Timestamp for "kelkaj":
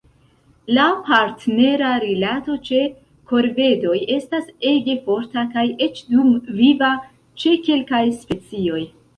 7.69-8.05